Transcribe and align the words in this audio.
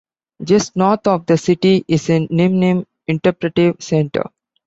Just 0.43 0.75
north 0.75 1.05
of 1.05 1.27
the 1.27 1.37
city 1.37 1.85
is 1.87 2.07
the 2.07 2.21
Nim-Nim 2.27 2.87
Interpretive 3.05 3.75
Centre. 3.83 4.31